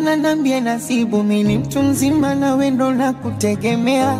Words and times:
mana 0.00 0.16
nambie 0.16 0.60
nasibu 0.60 1.22
mini 1.22 1.58
mtu 1.58 1.82
mzima 1.82 2.34
na 2.34 2.54
wendo 2.54 2.92
na 2.92 3.12
kutegemea 3.12 4.18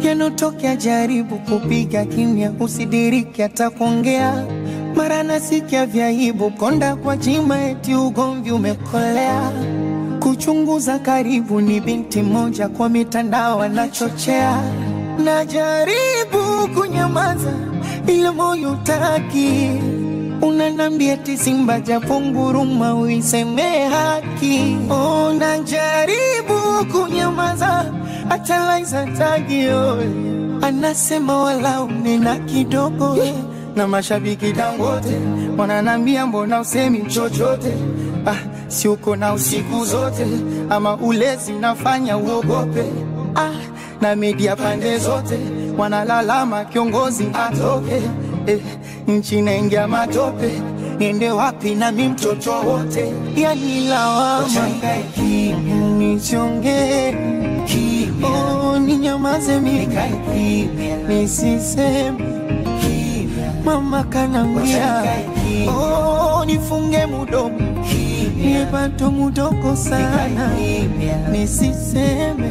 yanotokea 0.00 0.76
jaribu 0.76 1.38
kupiga 1.38 2.04
kimya 2.04 2.52
usidiriki 2.60 3.42
hata 3.42 3.70
kuongea. 3.70 4.44
Mara 4.96 5.22
nasikia 5.22 5.86
vyaibu 5.86 6.50
konda 6.50 6.96
kwa 6.96 7.16
jima 7.16 7.64
eti 7.64 7.94
ugomvi 7.94 8.50
umekolea. 8.52 9.50
Kuchunguza 10.20 10.98
karibu 10.98 11.60
ni 11.60 11.80
binti 11.80 12.22
moja 12.22 12.68
kwa 12.68 12.88
mitandao 12.88 13.62
anachochea. 13.62 14.62
Najaribu 15.24 16.68
kunyamaza 16.74 17.52
ila 18.06 18.32
moyo 18.32 18.72
utaki 18.72 19.70
unanambia 20.42 21.16
ti 21.16 21.36
simba 21.38 21.80
japo 21.80 22.20
nguruma 22.20 22.94
uiseme 22.94 23.88
haki. 23.88 24.76
Ona 24.90 25.58
jaribu 25.58 26.86
kunyamaza 26.92 27.92
hata 28.28 28.58
Laiza 28.66 29.06
tagio. 29.06 29.98
Anasema 30.62 31.36
wala 31.42 31.82
unena 31.82 32.36
kidogo. 32.36 33.18
Na 33.76 33.88
mashabiki 33.88 34.52
Dangote 34.52 35.16
wananambia 35.58 36.26
mbona 36.26 36.60
usemi 36.60 37.02
chochote? 37.06 37.72
Ah, 38.26 38.36
si 38.68 38.88
uko 38.88 39.16
na 39.16 39.32
usiku 39.32 39.84
zote 39.84 40.26
ama 40.70 40.96
ulezi 40.96 41.52
nafanya 41.52 42.16
uogope. 42.16 42.84
Ah, 43.34 43.50
na 44.00 44.16
media 44.16 44.56
pande 44.56 44.98
zote 44.98 45.38
wanalalama 45.78 46.64
kiongozi 46.64 47.28
atoke 47.34 48.02
eh, 48.46 48.58
nchi 49.08 49.42
naingia 49.42 49.88
matope 49.88 50.50
niende 50.98 51.30
wapi 51.30 51.74
na 51.74 51.92
mi 51.92 52.08
mtoto 52.08 52.52
wote? 52.52 53.12
Yani 53.36 53.80
lawama 53.88 54.68
nichonge 55.98 57.14
oh, 58.22 58.78
ninyamaze 58.78 59.60
mi 59.60 59.88
nisiseme. 61.08 62.24
Mama 63.64 64.04
kanambia. 64.04 65.02
Oh, 65.68 66.44
nifunge 66.44 67.06
mudomo. 67.06 67.58
Nipato 68.36 69.10
mudoko 69.10 69.76
sana. 69.76 70.50
Nisiseme 71.32 72.50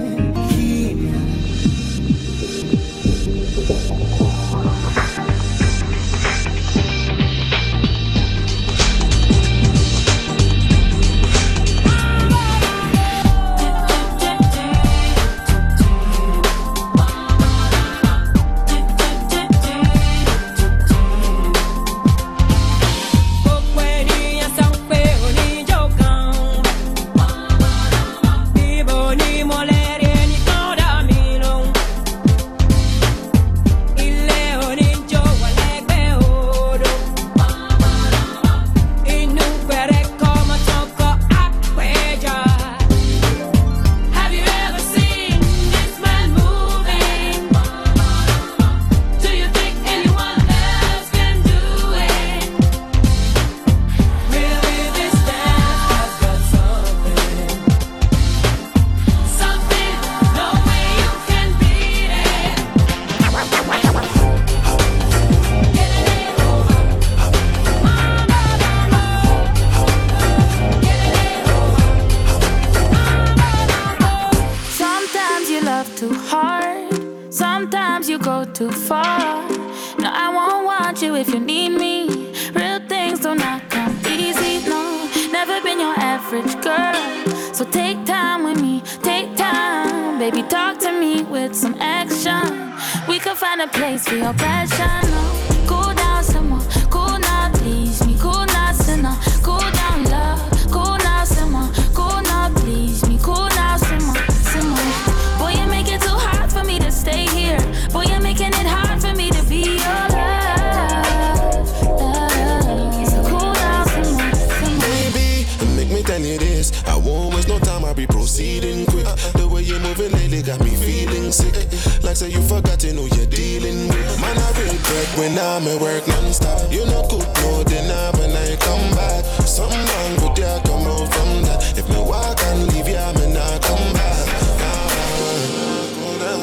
me 121.25 121.31
feeling 121.31 121.31
sick. 121.31 122.03
Like 122.03 122.15
say 122.15 122.29
you 122.29 122.41
forgotten 122.41 122.97
who 122.97 123.07
you're 123.15 123.25
dealing 123.25 123.87
with. 123.87 124.21
Man, 124.21 124.37
I 124.37 124.51
real 124.59 124.77
break 124.85 125.09
when 125.17 125.37
I'm 125.37 125.67
at 125.67 125.81
work 125.81 126.07
non-stop. 126.07 126.71
You 126.71 126.85
know 126.85 127.01
cook 127.09 127.25
no 127.41 127.63
dinner 127.63 128.11
when 128.17 128.31
I 128.31 128.55
come 128.57 128.89
back. 128.95 129.25
Something 129.45 129.79
wrong 129.79 130.13
with 130.21 130.39
ya, 130.39 130.59
come 130.63 130.85
out 130.87 131.07
from 131.13 131.43
that. 131.43 131.77
If 131.77 131.87
me 131.89 131.97
walk 131.97 132.39
and 132.43 132.67
leave 132.73 132.87
ya, 132.87 133.11
me 133.13 133.33
not 133.33 133.61
come 133.61 133.93
back. 133.93 134.25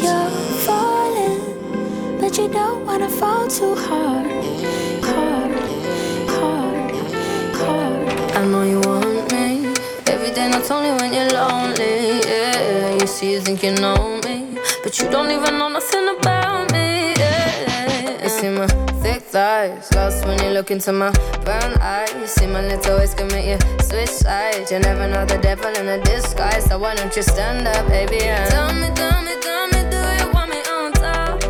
You're 0.02 0.30
falling, 0.66 1.40
but 2.20 2.36
you 2.36 2.48
don't 2.48 2.84
wanna 2.86 3.08
fall 3.08 3.46
too 3.48 3.74
hard. 3.76 4.26
Hard, 5.08 5.52
hard, 6.34 6.90
hard. 7.58 8.32
I 8.36 8.46
know 8.46 8.62
you 8.62 8.80
want 8.80 9.32
me 9.32 9.72
every 10.06 10.32
day, 10.34 10.48
not 10.48 10.68
only 10.70 10.90
when 10.98 11.12
you're 11.12 11.30
lonely. 11.30 12.20
Yeah, 12.26 13.00
you 13.00 13.06
see, 13.06 13.32
you 13.32 13.40
think 13.40 13.62
you 13.62 13.72
know 13.74 13.94
me, 13.94 14.11
but 14.92 15.00
you 15.00 15.10
don't 15.10 15.30
even 15.30 15.56
know 15.56 15.68
nothing 15.68 16.06
about 16.06 16.70
me. 16.70 17.14
Yeah, 17.16 18.22
you 18.22 18.28
see 18.28 18.50
my 18.50 18.66
thick 19.00 19.22
thighs, 19.22 19.90
lost 19.94 20.26
when 20.26 20.38
you 20.44 20.50
look 20.50 20.70
into 20.70 20.92
my 20.92 21.10
brown 21.44 21.80
eyes. 21.80 22.30
See 22.30 22.46
my 22.46 22.60
little 22.60 22.98
ways 22.98 23.16
make 23.16 23.46
you 23.46 23.58
switch 23.80 24.10
sides. 24.10 24.70
You 24.70 24.80
never 24.80 25.08
know 25.08 25.24
the 25.24 25.38
devil 25.38 25.72
in 25.80 25.88
a 25.88 25.98
disguise, 26.04 26.64
so 26.64 26.78
why 26.78 26.94
don't 26.94 27.16
you 27.16 27.22
stand 27.22 27.66
up, 27.66 27.88
baby? 27.88 28.20
And 28.20 28.50
tell 28.50 28.74
me, 28.74 28.90
tell 28.94 29.22
me, 29.22 29.34
tell 29.40 29.66
me, 29.68 29.80
do 29.88 30.00
you 30.20 30.30
want 30.34 30.50
me 30.50 30.60
on 30.68 30.92
top? 30.92 31.42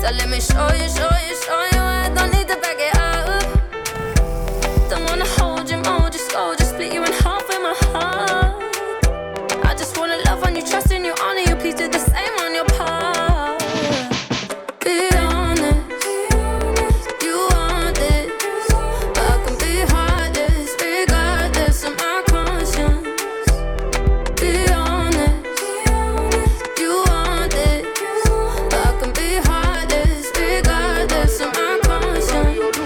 So 0.00 0.10
let 0.10 0.28
me 0.28 0.40
show 0.40 0.68
you, 0.74 0.88
show 0.98 1.12
you, 1.26 1.36
show 1.46 1.62
you. 1.72 1.82
I 2.02 2.10
don't 2.16 2.32
need 2.32 2.48
to 2.48 2.56
back 2.56 2.78
it 2.80 2.96
up. 2.96 3.44
Don't 4.90 5.04
wanna 5.08 5.28
hold 5.38 5.70
you 5.70 5.76
more, 5.76 6.10
just 6.10 6.32
go, 6.32 6.52
just 6.58 6.70
split 6.70 6.92
you 6.92 7.04
in 7.04 7.12
half 7.12 7.46
with 7.46 7.62
my 7.62 7.74
heart. 7.92 8.60
I 9.64 9.74
just 9.76 9.96
wanna 9.96 10.16
love 10.26 10.42
on 10.42 10.56
you, 10.56 10.62
trust 10.62 10.90
in 10.90 11.04
you, 11.04 11.14
honor 11.22 11.42
you. 11.42 11.51
Please 11.62 11.74
do 11.76 11.88
the 11.88 11.98
same 12.00 12.36
on 12.40 12.54
your 12.56 12.64
part. 12.76 13.60
Be 14.84 15.10
honest, 15.16 15.78
you 17.22 17.36
want 17.52 17.96
this. 17.96 18.32
I 19.16 19.42
can 19.46 19.56
be 19.60 19.74
heartless, 19.92 20.76
regardless 20.82 21.84
of 21.84 21.96
my 21.98 22.22
conscience. 22.26 23.06
Be 24.40 24.52
honest, 24.72 25.62
you 26.80 27.04
want 27.06 27.52
this. 27.52 27.86
I 28.74 28.98
can 29.00 29.12
be 29.14 29.36
heartless, 29.48 30.32
regardless 30.36 31.40
of 31.42 31.54
my 31.54 31.78
conscience. 31.84 32.78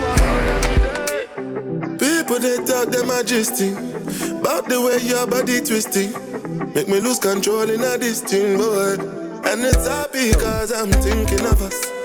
People 1.98 2.38
they 2.40 2.56
talk 2.66 2.90
majesty 3.06 3.70
About 4.40 4.68
the 4.68 4.78
way 4.82 4.98
your 5.02 5.26
body 5.26 5.60
twisting 5.62 6.12
Make 6.76 6.88
me 6.88 7.00
lose 7.00 7.18
control 7.18 7.70
in 7.70 7.80
a 7.80 7.96
this 7.96 8.20
thing, 8.20 8.58
boy. 8.58 8.96
And 9.48 9.64
it's 9.64 9.88
happy 9.88 10.30
cause 10.32 10.70
I'm 10.70 10.92
thinking 10.92 11.46
of 11.46 11.62
us 11.62 11.95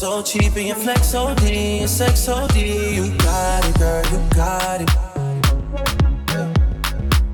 so 0.00 0.22
cheap 0.22 0.56
and 0.56 0.66
your 0.66 0.76
flex 0.76 1.14
OD, 1.14 1.42
your 1.42 1.86
sex 1.86 2.26
OD. 2.26 2.56
You 2.56 3.12
got 3.18 3.68
it, 3.68 3.78
girl, 3.78 4.02
you 4.08 4.18
got 4.34 4.80
it. 4.80 4.88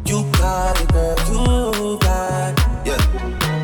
You 0.05 0.27
got 0.33 0.75
it, 0.81 0.89
girl, 0.89 1.15
you 1.31 1.97
got 2.01 2.51
it. 2.51 2.89
Yeah. 2.89 2.99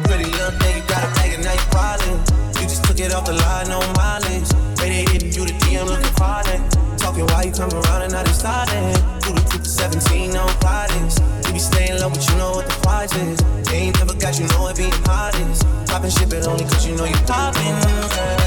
Pretty 0.06 0.30
little 0.30 0.52
thing, 0.60 0.76
you 0.76 0.84
gotta 0.86 1.10
take 1.18 1.34
and 1.34 1.42
now 1.42 1.52
you 1.52 1.66
wildin'. 1.74 2.60
You 2.60 2.68
just 2.70 2.84
took 2.84 3.00
it 3.00 3.12
off 3.12 3.24
the 3.24 3.32
line, 3.32 3.66
no 3.70 3.80
mileage. 3.98 4.46
Way 4.78 4.90
they 4.94 5.04
hitting 5.10 5.32
you, 5.32 5.46
the 5.50 5.54
DM 5.66 5.84
looking 5.84 6.14
falling. 6.14 6.62
Talking 6.96 7.26
why 7.26 7.42
you 7.42 7.50
come 7.50 7.72
around 7.72 8.02
and 8.02 8.12
now 8.12 8.22
they 8.22 8.30
sliding. 8.30 8.94
Through 9.22 9.34
the 9.34 9.44
2 9.50 9.58
to 9.58 9.68
17, 9.68 10.30
no 10.30 10.46
bodies. 10.60 11.18
You 11.44 11.52
be 11.52 11.58
staying 11.58 11.98
low, 11.98 12.08
but 12.08 12.22
you 12.30 12.36
know 12.36 12.52
what 12.52 12.66
the 12.70 12.76
price 12.86 13.12
is. 13.16 13.42
They 13.66 13.90
ain't 13.90 13.98
never 13.98 14.14
got 14.14 14.38
you, 14.38 14.46
know 14.46 14.68
it 14.68 14.76
being 14.76 14.94
modest. 15.02 15.66
Popping 15.90 16.10
shit, 16.10 16.30
but 16.30 16.46
only 16.46 16.62
cause 16.70 16.86
you 16.86 16.94
know 16.94 17.04
you 17.04 17.18
popping. 17.26 17.74
girl 17.82 18.41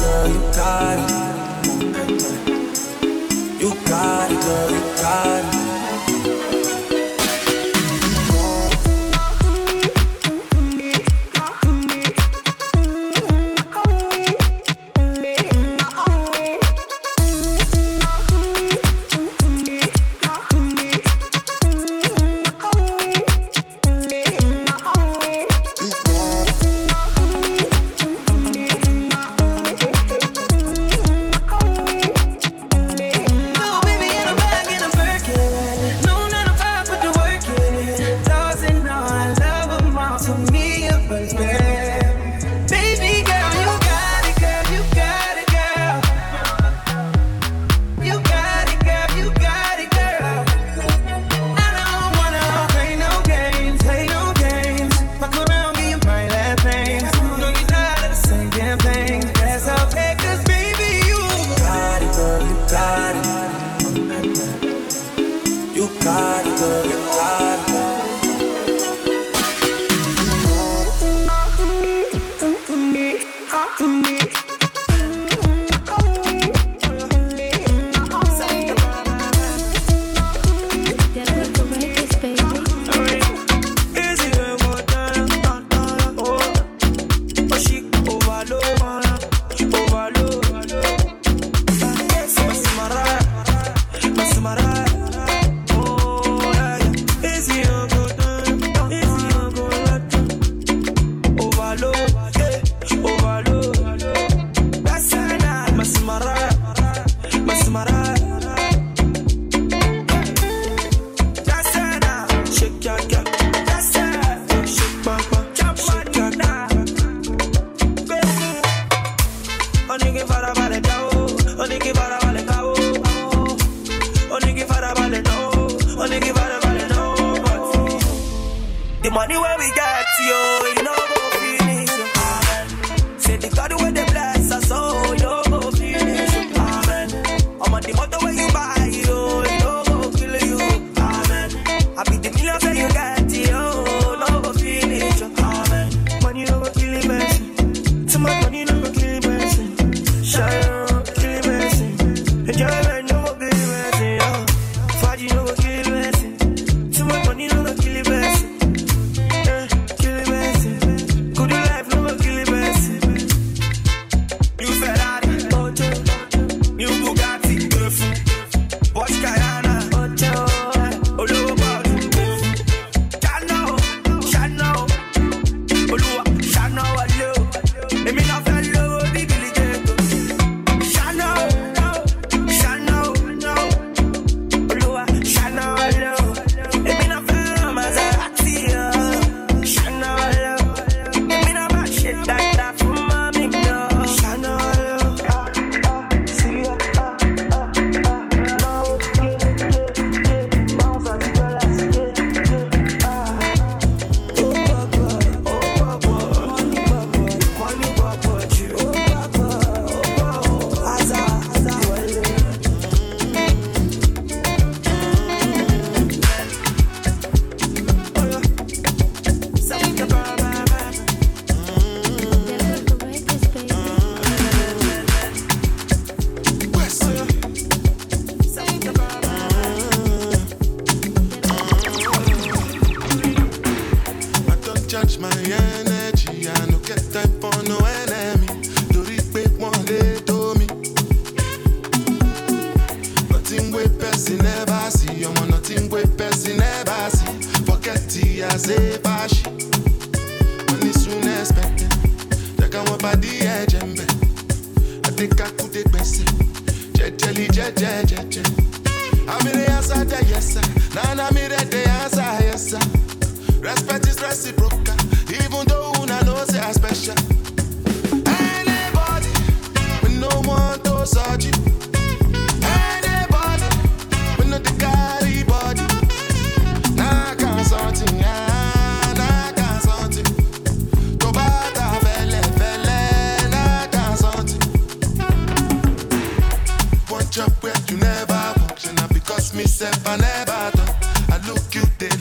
girl, 0.00 0.28
you 0.28 0.40
got 0.54 0.98
it. 0.98 1.10
You 3.60 3.70
got 3.86 4.30
it, 4.30 4.40
girl, 4.40 4.70
you 4.70 4.80
got 5.02 5.54
it. 5.54 5.59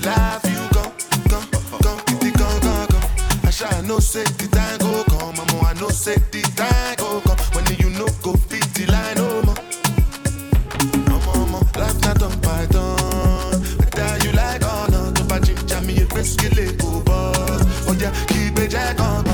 Laugh, 0.05 0.43
you 0.45 0.61
go, 0.73 0.83
go, 1.29 1.41
go, 1.83 1.97
kitty, 2.05 2.31
go, 2.31 2.47
go, 2.61 2.87
go. 2.91 2.99
I 3.43 3.49
shall 3.51 3.83
no 3.83 3.99
say 3.99 4.23
the 4.23 4.47
time 4.51 4.77
go 4.79 5.03
come, 5.05 5.35
mama, 5.35 5.67
I 5.67 5.73
no 5.79 5.89
say 5.89 6.15
the 6.31 6.41
time 6.55 6.95
go 6.97 7.21
come. 7.21 7.37
When 7.53 7.65
you 7.79 7.89
no 7.97 8.05
go 8.21 8.33
fit 8.33 8.63
the 8.73 8.85
line 8.91 9.17
oh, 9.19 9.41
no 9.45 9.53
more. 9.53 11.19
Mama, 11.19 11.45
mama, 11.51 11.59
life 11.77 12.01
not 12.01 12.19
done 12.19 12.39
by 12.41 12.65
done. 12.67 13.61
Whether 13.79 14.25
you 14.25 14.31
like 14.33 14.61
or 14.63 14.89
not, 14.91 15.15
to 15.15 15.23
buy 15.25 15.39
ginger 15.39 15.81
me 15.81 16.01
a 16.01 16.05
biscuit, 16.13 16.77
go 16.79 17.01
boss. 17.01 17.87
Oh 17.87 17.93
yeah, 17.99 18.13
keep 18.27 18.57
it 18.59 18.69
jack 18.71 18.99
on. 18.99 19.28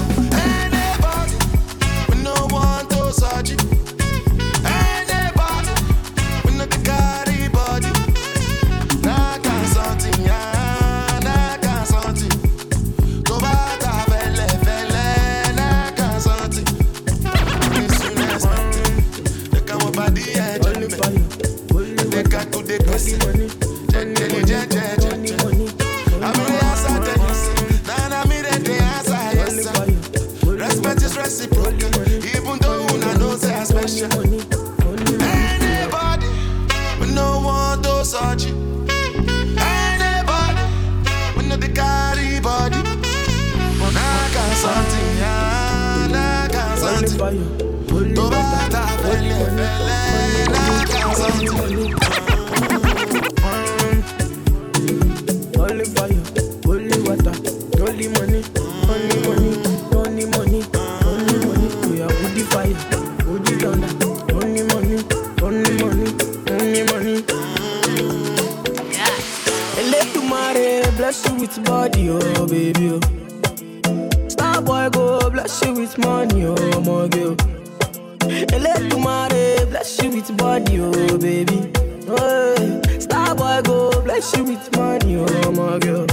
Money, 84.78 85.16
oh 85.18 85.52
my 85.52 85.80
girl. 85.80 86.06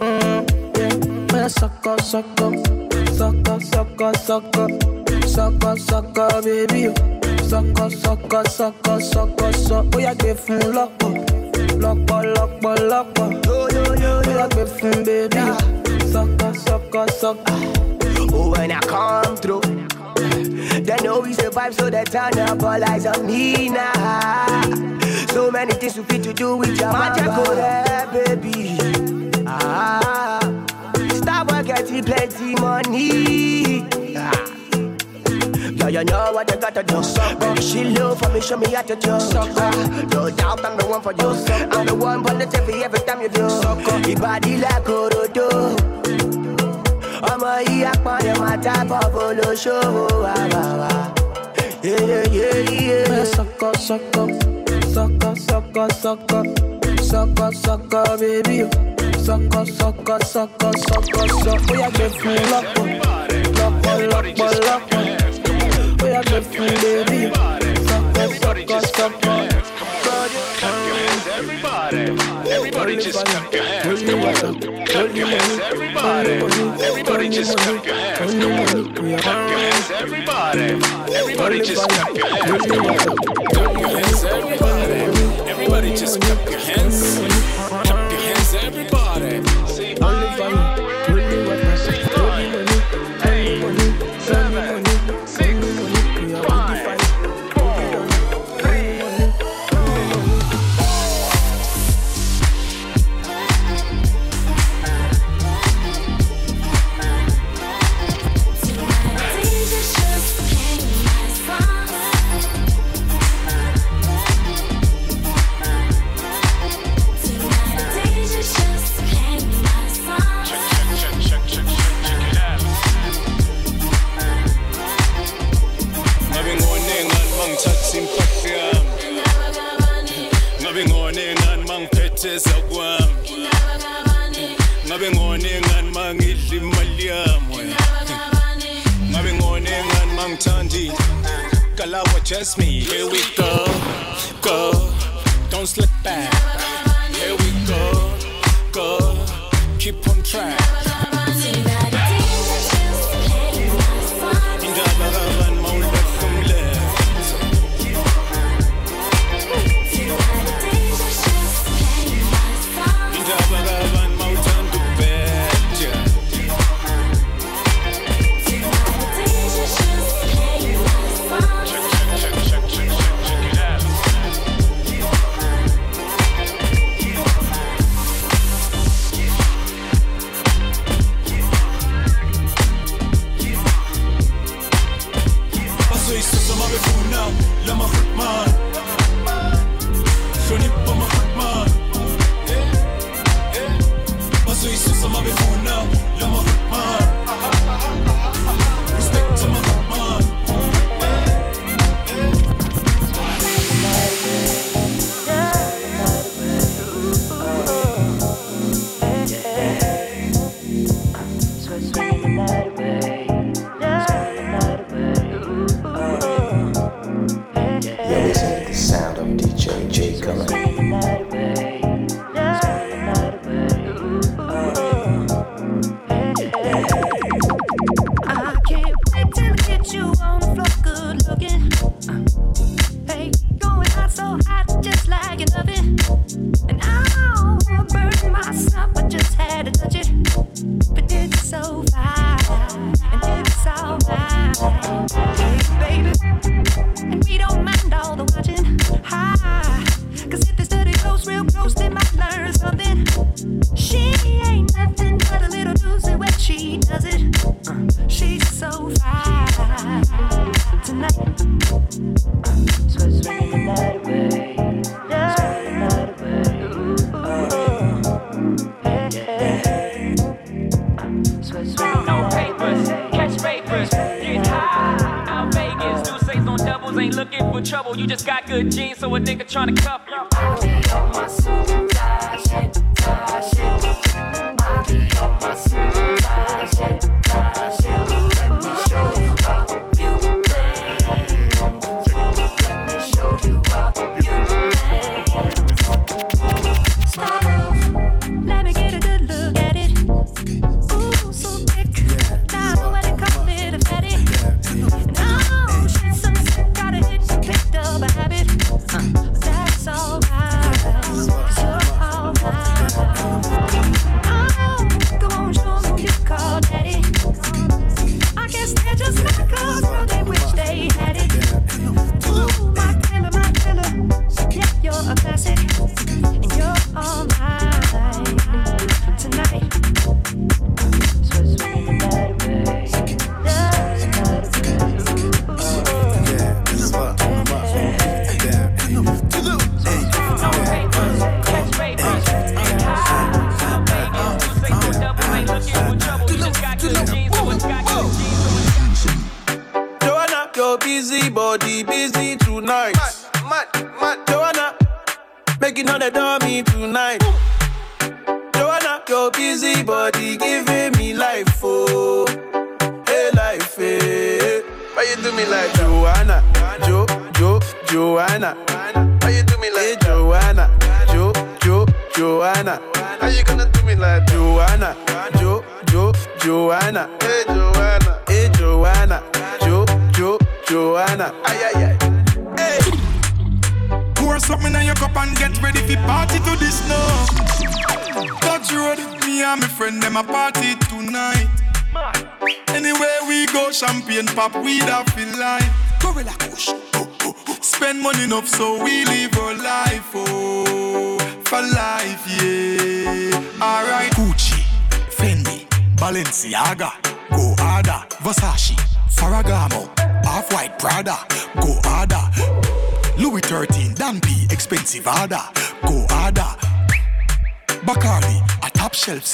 Mm, 0.00 1.32
yeah. 1.32 1.48
Suck 1.48 1.86
up, 1.86 2.00
suck 2.00 2.40
up, 2.40 2.54
suck 3.14 3.48
up, 3.48 3.62
suck 3.62 4.00
up, 4.02 4.16
suck 4.16 4.56
up, 4.56 4.70
suck 5.26 5.64
up, 5.64 5.78
suck 5.78 6.18
up, 6.18 6.44
baby. 6.44 6.92
Suck 7.44 7.80
up, 7.80 7.92
suck 7.92 8.34
up, 8.34 8.48
suck 8.48 8.88
up, 8.88 9.00
suck 9.00 9.42
up, 9.42 9.54
suck. 9.54 9.86
Oh 9.94 9.98
yeah, 9.98 10.14
give 10.14 10.40
fun 10.40 10.60
lọ́pọ̀, 10.76 11.12
lọ́pọ̀, 11.82 12.20
lọ́pọ̀, 12.34 12.74
lọ́pọ̀. 12.90 13.28
Yo 13.46 13.68
yo 13.74 13.84
yo, 14.02 14.12
oh 14.26 14.30
yeah, 14.30 14.48
give 14.48 14.72
fun, 14.78 15.04
baby. 15.04 15.42
Suck 16.12 16.42
up, 16.42 16.56
suck 16.56 16.94
up, 16.96 17.10
suck 17.10 17.50
up. 17.50 17.60
Oh, 18.32 18.50
when 18.50 18.72
I 18.72 18.80
come 18.80 19.36
through, 19.36 19.60
they 20.86 20.96
know 21.04 21.20
we 21.20 21.32
survive, 21.34 21.74
so 21.74 21.88
they 21.88 22.04
turn 22.04 22.38
up 22.38 22.62
all 22.62 22.84
eyes 22.84 23.06
on 23.06 23.26
me 23.26 23.68
now. 23.68 24.85
So 25.36 25.50
many 25.50 25.74
things 25.74 25.98
we 25.98 26.04
fit 26.04 26.22
to 26.22 26.32
do 26.32 26.56
with 26.56 26.80
your 26.80 26.90
magic, 26.92 27.26
yeah, 27.26 28.06
baby. 28.10 28.78
Ah, 29.46 30.40
Starboy 31.12 31.60
getting 31.66 32.02
plenty 32.02 32.54
money. 32.54 33.84
Ah. 34.16 34.32
Yeah, 35.76 35.88
you 35.88 36.04
know 36.04 36.30
what 36.32 36.50
you 36.50 36.56
gotta 36.56 36.82
do. 36.82 37.02
Baby, 37.38 37.60
she 37.60 37.84
love 37.84 38.18
for 38.18 38.30
me, 38.30 38.40
show 38.40 38.56
me 38.56 38.72
how 38.72 38.80
to 38.80 38.96
do. 38.96 39.10
Ah, 39.12 40.06
no 40.14 40.30
doubt 40.30 40.64
I'm 40.64 40.78
the 40.78 40.86
one 40.86 41.02
for 41.02 41.12
you. 41.12 41.28
I'm 41.70 41.84
the 41.84 41.94
one 41.94 42.24
for 42.24 42.32
the 42.32 42.46
TV 42.46 42.82
every 42.82 43.00
time 43.00 43.20
you 43.20 43.28
do. 43.28 43.42
Your 44.08 44.18
body 44.18 44.56
like 44.56 44.88
Orodo. 44.88 45.76
ọmọ 47.30 47.50
yìí 47.66 47.84
apọ̀nẹ̀ 47.92 48.34
máa 48.40 48.56
jábọ̀ 48.64 49.04
bolóṣòwò 49.14 50.04
àbàwà. 50.40 50.90
Sọkọ 53.34 53.68
sọkọ 53.86 54.22
sọkọ 54.94 55.25
sọkọ 55.76 55.88
sọkọ 56.02 56.40
sọkọ 57.10 57.46
sọkọ 57.64 58.00
bébí 58.20 58.56
o 58.62 58.68
sọkọ 59.26 59.60
sọkọ 59.78 60.14
sọkọ 60.32 60.68
sọkọ 60.88 61.20
sọ 61.44 61.52
ó 61.70 61.74
yà 61.80 61.88
gbé 61.94 62.06
fún 62.18 62.38
lọ́pọ̀ 62.52 62.84
lọ́pọ̀ 63.58 63.94
lọ́pọ̀ 64.12 64.48
lọ́pọ̀ 64.66 65.00
ó 66.02 66.06
yà 66.14 66.20
gbé 66.28 66.38
fún 66.52 66.70
bébí 66.82 67.20
o 67.26 67.44
sọkọ 67.88 68.24
sọkọ 68.40 68.78
sọkọ. 68.96 69.32
Everybody, 71.38 72.35
everybody 72.50 72.96
just 72.96 73.24
clap 73.24 73.52
your 73.52 73.62
hands. 73.62 74.02
Come 74.02 74.20
on, 74.20 74.34
clap 74.86 75.14
your 75.14 75.26
hands, 75.26 75.60
everybody. 75.62 76.32
Everybody 76.84 77.28
just 77.28 77.58
clap 77.58 77.84
your 77.84 77.94
hands. 77.94 78.34
Come 78.34 78.52
on, 78.52 79.18
clap 79.18 79.50
your 79.50 79.58
hands, 79.58 79.90
everybody. 79.90 80.60
Everybody 81.14 81.60
just 81.60 81.88
clap 81.88 82.16
your 82.16 82.26
hands. 82.26 82.66
Come 82.66 82.86
on, 82.86 82.98
clap 83.48 83.78
your 83.78 83.88
hands, 83.88 84.24
everybody. 84.24 85.50
Everybody 85.50 85.90
just 85.96 86.20
clap 86.20 86.50
your 86.50 86.58
hands. 86.58 87.35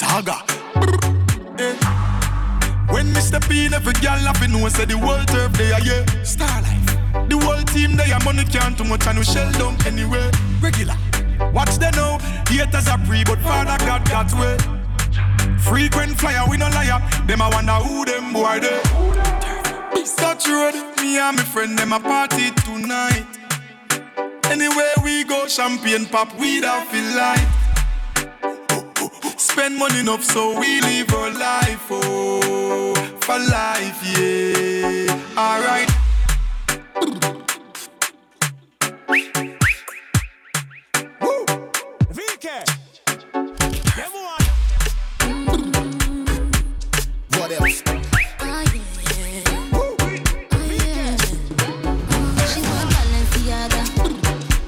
saga. 0.03 0.37
When 2.93 3.07
Mr. 3.13 3.21
step 3.21 3.49
in, 3.49 3.73
every 3.73 3.93
girl 3.93 4.19
laughing, 4.21 4.51
know 4.51 4.69
say 4.69 4.85
the 4.85 4.97
world 4.97 5.27
turf 5.27 5.51
they 5.53 5.71
are 5.71 5.81
yeah. 5.81 6.05
Star 6.23 6.61
life. 6.61 7.29
The 7.29 7.37
whole 7.37 7.63
team 7.73 7.95
they 7.95 8.11
are 8.11 8.23
money 8.23 8.45
can't 8.45 8.77
too 8.77 8.83
much 8.83 9.07
and 9.07 9.17
we 9.17 9.25
shell 9.25 9.51
down 9.53 9.75
anyway. 9.87 10.29
Regular. 10.61 10.97
Watch 11.51 11.75
them 11.77 11.93
now. 11.95 12.19
Haters 12.47 12.87
are 12.87 13.03
free, 13.05 13.23
but 13.23 13.39
Father 13.39 13.77
God 13.85 14.07
got 14.07 14.31
way. 14.39 14.57
Frequent 15.57 16.19
flyer, 16.19 16.45
we 16.49 16.57
no 16.57 16.67
liar. 16.69 17.01
Them 17.25 17.41
I 17.41 17.49
wonder 17.49 17.79
who 17.85 18.05
them 18.05 18.33
boy 18.33 18.59
they. 18.59 18.81
Touch 20.17 20.43
truth. 20.43 20.75
me 21.01 21.17
and 21.17 21.37
my 21.37 21.43
friend 21.43 21.77
them 21.77 21.93
a 21.93 21.99
party 21.99 22.51
tonight. 22.65 23.25
Anywhere 24.45 24.95
we 25.03 25.23
go, 25.23 25.47
champagne 25.47 26.05
pop, 26.05 26.29
we 26.39 26.61
don't 26.61 26.85
feel 26.89 27.15
like. 27.15 27.62
Spend 29.53 29.77
money 29.77 29.99
enough 29.99 30.23
so 30.23 30.59
we 30.59 30.81
live 30.81 31.13
our 31.13 31.29
life, 31.29 31.85
oh, 31.91 32.95
for 33.21 33.37
life, 33.37 34.01
yeah. 34.17 35.13
Alright. 35.37 35.87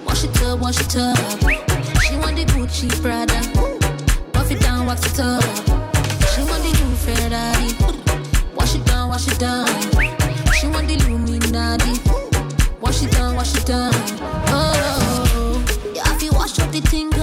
Wash 0.06 0.24
it 0.24 0.42
up, 0.44 0.60
wash 0.60 0.80
it 0.80 0.96
up. 0.96 1.18
She 2.04 2.16
want 2.18 2.36
the 2.36 2.46
Gucci 2.54 2.88
Prada 3.02 3.55
box 4.96 5.14
it 5.14 5.20
up. 5.20 5.44
She 6.32 6.42
want 6.42 6.64
the 6.64 6.72
new 6.80 6.96
Ferrari. 6.96 8.56
Wash 8.56 8.76
it 8.76 8.86
down, 8.86 9.10
wash 9.10 9.28
it 9.28 9.40
down. 9.40 9.68
She 10.54 10.68
want 10.68 10.88
the 10.88 10.96
Illuminati. 10.96 12.00
Wash 12.80 13.04
it 13.04 13.12
down, 13.12 13.36
wash 13.36 13.56
it 13.56 13.66
down. 13.66 13.92
Oh, 14.48 15.64
yeah, 15.94 16.16
if 16.16 16.24
you 16.24 16.32
wash 16.32 16.60
up 16.60 16.72
the 16.72 16.82
thing. 16.82 17.15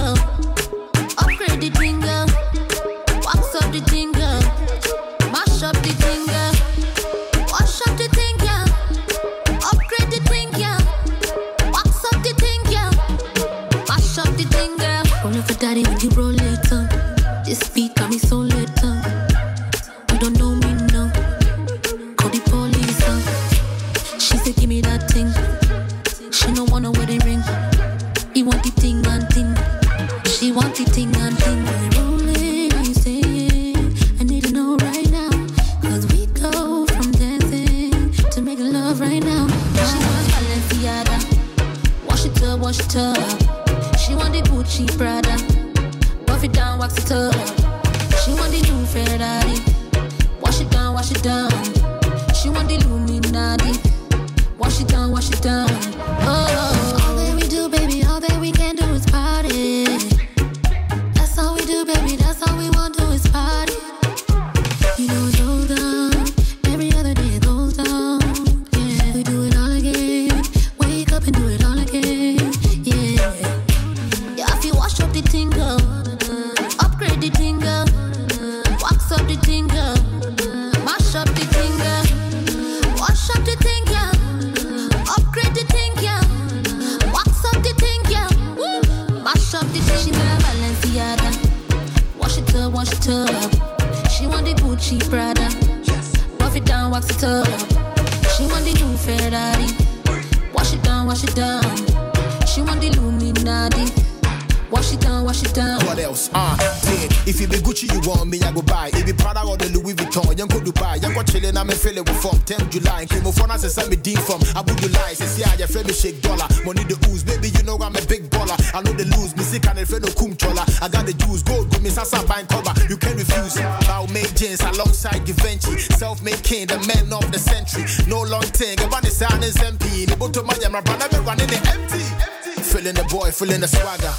Filling 133.42 133.60
the 133.60 133.66
swagger. 133.66 134.12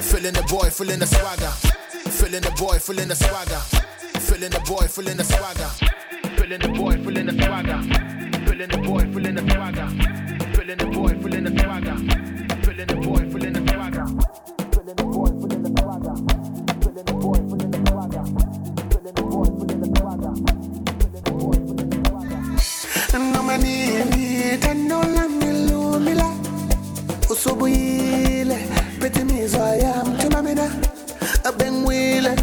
filling 0.00 0.32
the 0.32 0.42
boy, 0.48 0.70
filling 0.70 0.98
the 0.98 1.06
swagger. 1.06 1.50
filling 2.08 2.40
the 2.40 2.50
boy, 2.52 2.78
filling 2.78 3.06
the 3.06 3.14
swagger. 3.14 3.60
filling 4.18 4.48
the 4.48 4.60
boy, 4.60 4.86
filling 4.86 5.18
the 5.18 5.24
swagger. 5.24 5.68
filling 6.38 6.58
the 6.58 6.68
boy, 6.68 6.96
filling 7.04 7.26
the 7.26 7.32
swagger. 7.44 7.82
filling 8.46 8.70
the 8.70 8.78
boy, 8.78 9.04
filling 9.12 9.34
the 9.34 9.42
swagger. 9.52 9.88
filling 10.56 10.78
the 10.78 10.86
boy, 10.86 11.14
filling 11.20 11.44
the 11.44 11.50
swagger. 11.60 11.96
Feeling 12.64 12.86
the 12.86 12.96
boy, 12.96 13.30
feeling 13.30 13.52
the 13.52 13.72
swagger. 13.72 14.61
is 29.42 29.56
why 29.56 29.78
I'm 29.80 30.16
chumamina 30.18 30.70
abengwile 31.44 32.36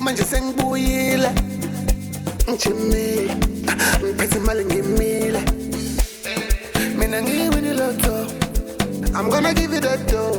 manje 0.00 0.24
sengibuyile 0.24 1.30
ngijimile 2.50 3.34
ngiphethe 4.04 4.36
imali 4.38 4.64
ngimile 4.64 5.40
mina 6.98 7.22
ngiwini 7.22 7.72
lotho 7.74 8.26
I'm 9.14 9.30
gonna 9.30 9.54
give 9.54 9.72
you 9.72 9.80
that 9.80 10.06
dough. 10.08 10.36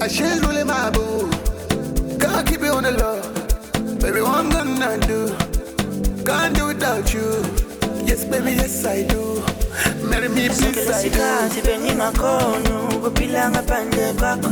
Ashedlule 0.00 0.64
mabu 0.64 1.28
God 2.18 2.46
keep 2.46 2.60
you 2.60 2.70
on 2.72 2.84
the 2.84 2.92
low. 2.92 3.20
Baby 3.98 4.20
what 4.20 4.38
I'm 4.38 4.50
gonna 4.50 4.98
do? 5.04 5.34
Can't 6.24 6.54
do 6.54 6.66
without 6.66 7.12
you. 7.12 7.42
Yes 8.06 8.24
baby 8.24 8.52
yes 8.52 8.84
I 8.86 9.02
do. 9.02 9.42
Marry 10.08 10.28
me 10.28 10.46
please 10.48 10.88
I 10.88 11.08
do. 11.08 11.10
Sikhathi 11.10 11.60
bengingakhona 11.66 12.96
ukuphila 12.96 13.50
ngaphandle 13.50 14.12
kwakho 14.12 14.50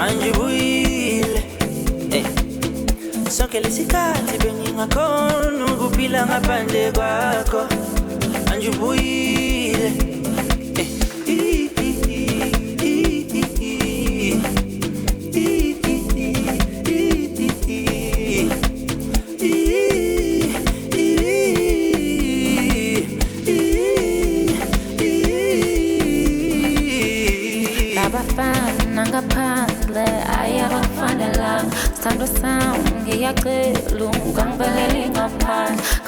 manjibuyile 0.00 1.42
eh. 2.16 2.24
sonkela 3.36 3.68
bengingakhona 4.42 5.64
ukuphila 5.72 6.20
ngaphandle 6.26 6.92
kwakho 6.96 7.62
manjibuyile 8.48 9.29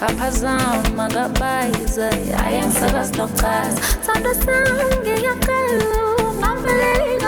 kapazama 0.03 1.07
kabayize 1.15 2.11
ayensakasidokaz 2.45 3.73
sandasangeyakeyu 4.07 5.83
mambeleli 6.41 7.22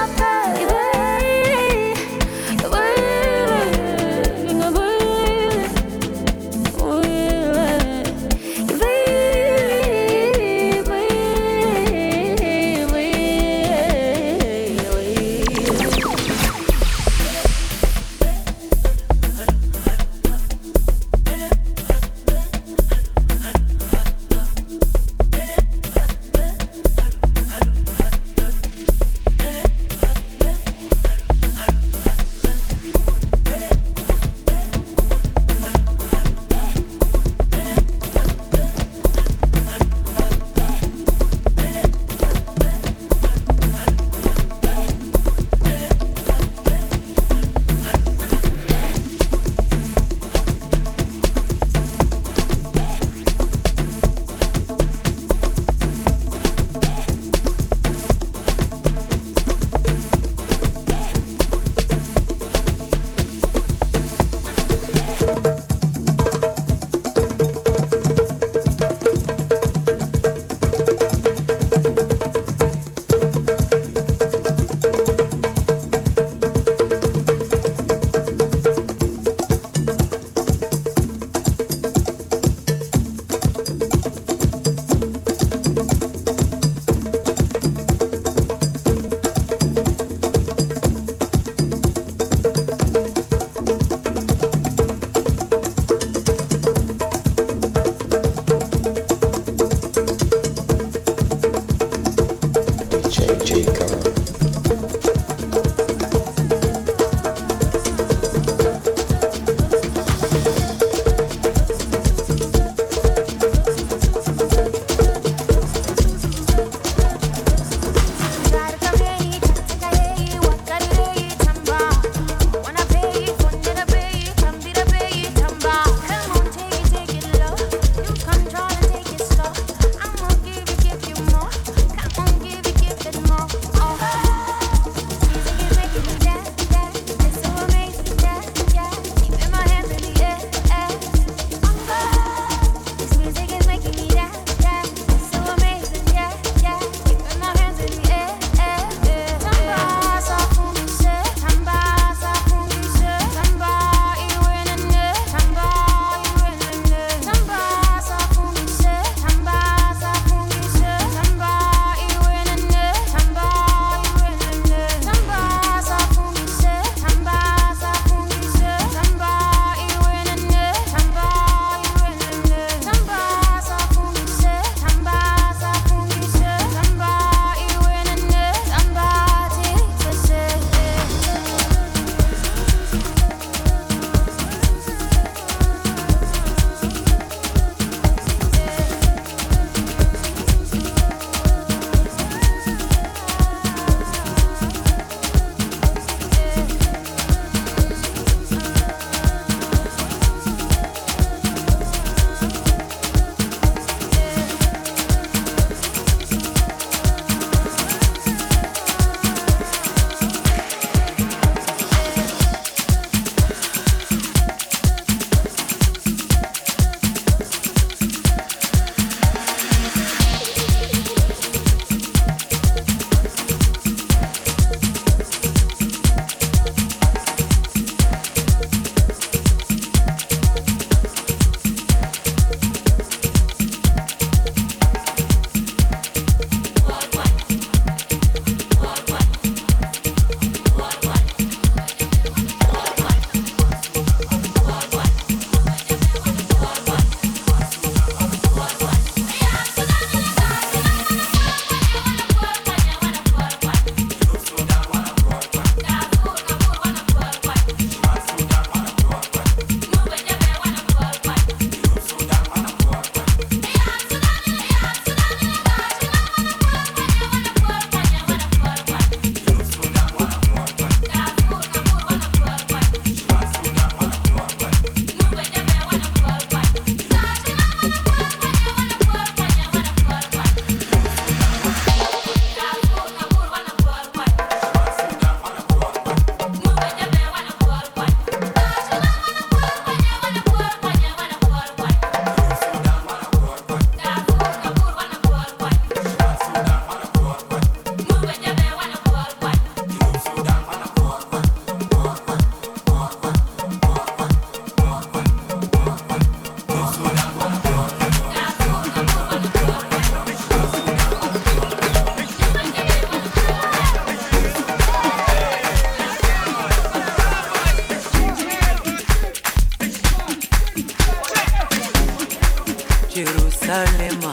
Yerusalema 323.65 324.33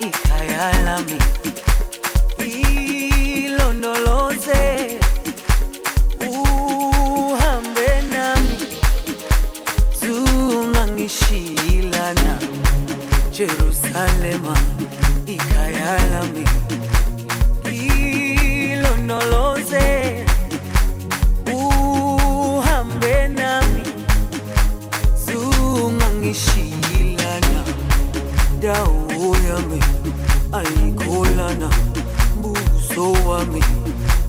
ikayalami 0.00 1.18
ilondoloze 3.44 4.62
uhambe 6.28 7.90
nami. 8.12 8.56
Zungangishilana 10.00 12.38
Jerusalema. 13.32 14.56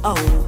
Oh. 0.03 0.40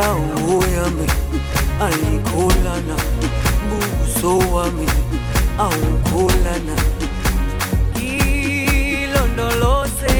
indawo 0.00 0.56
yami 0.76 1.06
ayikholana 1.86 2.96
buso 3.68 4.32
wami 4.54 4.86
awukholana. 5.58 6.76
Ngilondoloze 7.96 10.14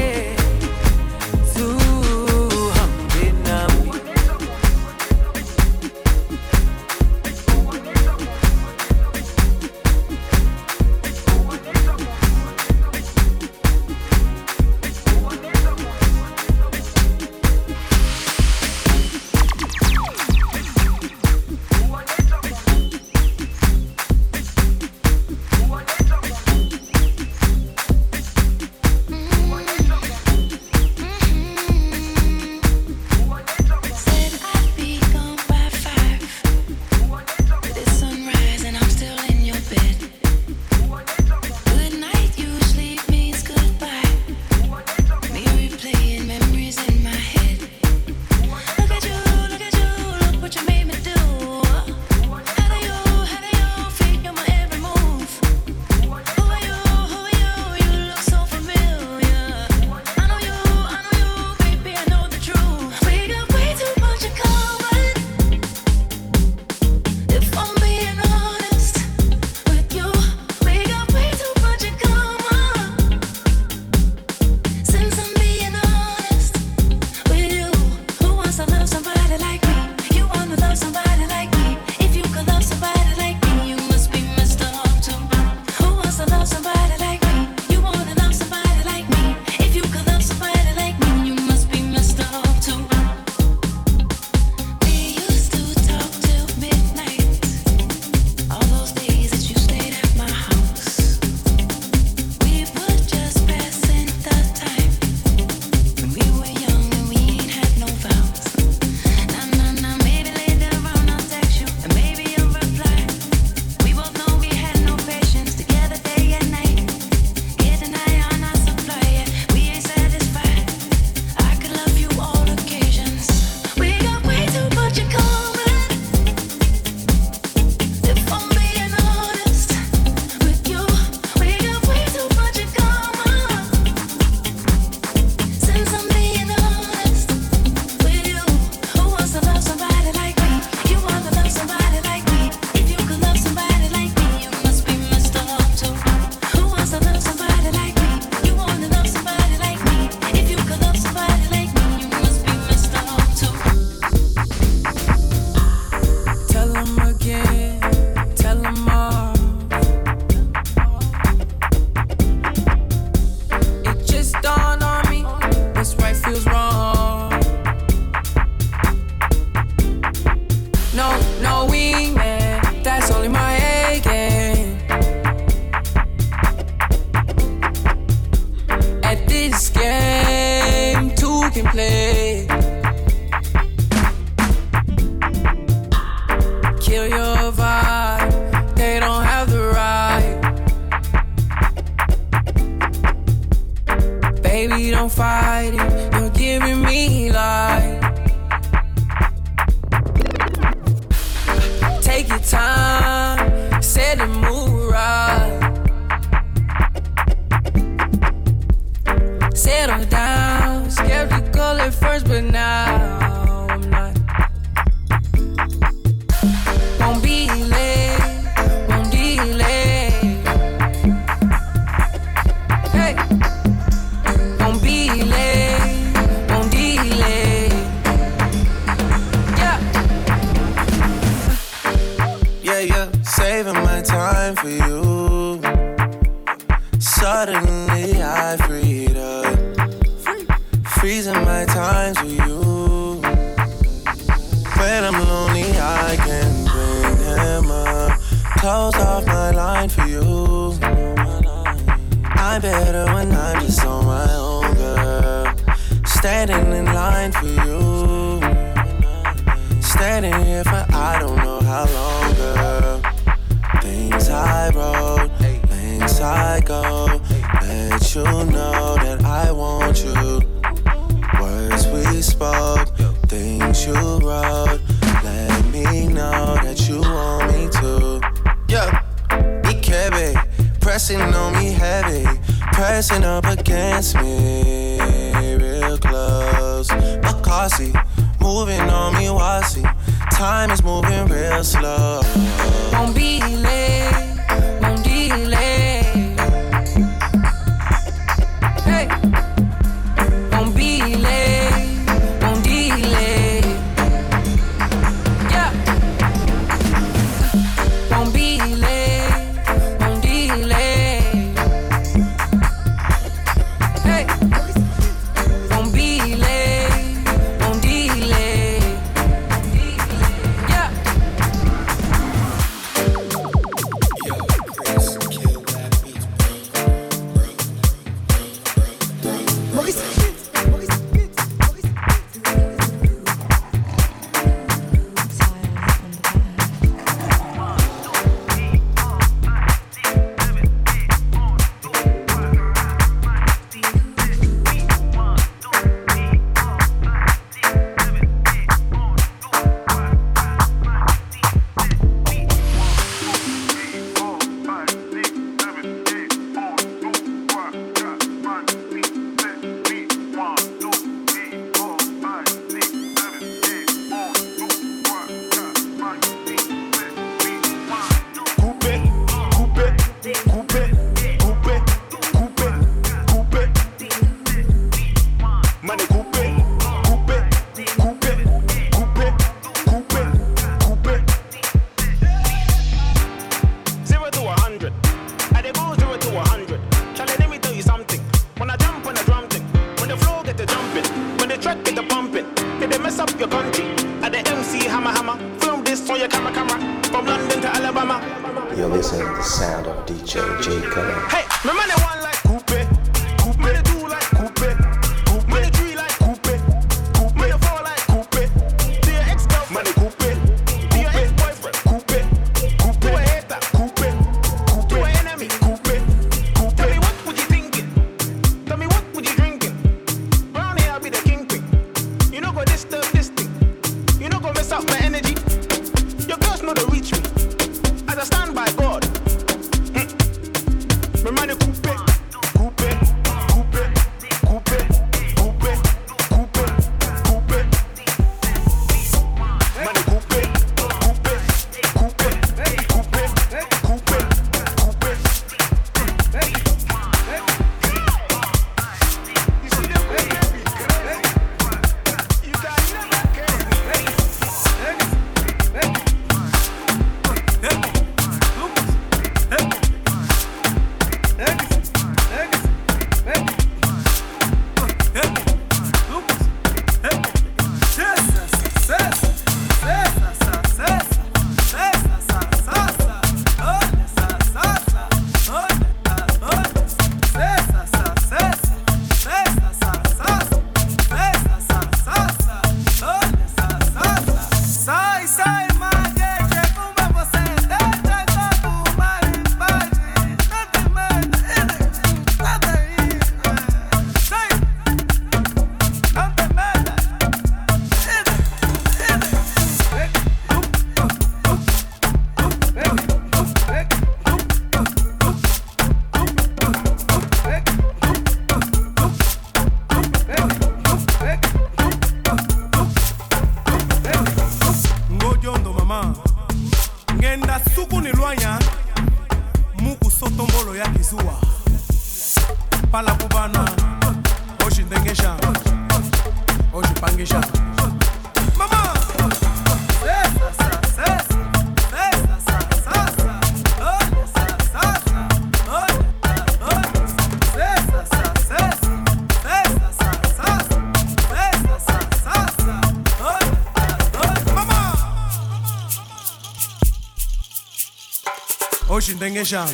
oshindengesha 549.41 549.65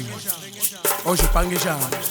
oshipangisha 1.06 1.76
ngojongo 1.76 2.07